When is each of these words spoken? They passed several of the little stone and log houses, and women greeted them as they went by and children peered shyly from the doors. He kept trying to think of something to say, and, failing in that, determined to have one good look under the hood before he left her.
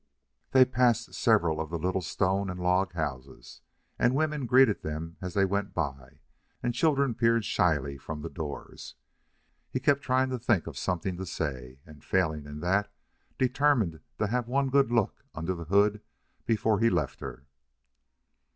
They 0.49 0.65
passed 0.65 1.13
several 1.13 1.61
of 1.61 1.69
the 1.69 1.77
little 1.77 2.01
stone 2.01 2.49
and 2.49 2.59
log 2.59 2.93
houses, 2.93 3.61
and 3.99 4.15
women 4.15 4.47
greeted 4.47 4.81
them 4.81 5.15
as 5.21 5.35
they 5.35 5.45
went 5.45 5.75
by 5.75 6.21
and 6.63 6.73
children 6.73 7.13
peered 7.13 7.45
shyly 7.45 7.99
from 7.99 8.23
the 8.23 8.29
doors. 8.31 8.95
He 9.69 9.79
kept 9.79 10.01
trying 10.01 10.31
to 10.31 10.39
think 10.39 10.65
of 10.65 10.75
something 10.75 11.17
to 11.17 11.25
say, 11.27 11.81
and, 11.85 12.03
failing 12.03 12.45
in 12.47 12.61
that, 12.61 12.91
determined 13.37 13.99
to 14.17 14.25
have 14.25 14.47
one 14.47 14.71
good 14.71 14.91
look 14.91 15.23
under 15.35 15.53
the 15.53 15.65
hood 15.65 16.01
before 16.47 16.79
he 16.79 16.89
left 16.89 17.19
her. 17.19 17.45